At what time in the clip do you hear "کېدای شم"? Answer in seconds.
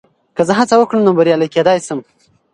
1.55-1.99